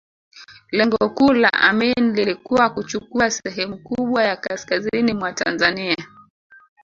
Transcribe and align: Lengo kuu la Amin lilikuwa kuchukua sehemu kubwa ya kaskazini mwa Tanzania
Lengo 0.71 1.09
kuu 1.09 1.33
la 1.33 1.53
Amin 1.53 2.13
lilikuwa 2.15 2.69
kuchukua 2.69 3.29
sehemu 3.31 3.77
kubwa 3.83 4.23
ya 4.23 4.35
kaskazini 4.35 5.13
mwa 5.13 5.33
Tanzania 5.33 5.97